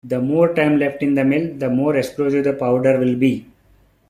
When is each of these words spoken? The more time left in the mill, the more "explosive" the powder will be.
The 0.03 0.19
more 0.19 0.55
time 0.55 0.79
left 0.79 1.03
in 1.03 1.13
the 1.13 1.23
mill, 1.23 1.53
the 1.57 1.69
more 1.69 1.95
"explosive" 1.95 2.43
the 2.45 2.53
powder 2.53 2.97
will 2.97 3.17
be. 3.17 3.45